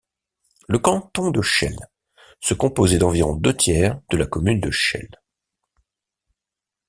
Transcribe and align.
Le 0.67 0.79
canton 0.79 1.29
de 1.29 1.43
Chelles 1.43 1.77
se 2.39 2.55
composait 2.55 2.97
d'environ 2.97 3.35
deux 3.35 3.55
tiers 3.55 4.01
de 4.09 4.17
la 4.17 4.25
commune 4.25 4.59
de 4.59 4.71
Chelles. 4.71 5.21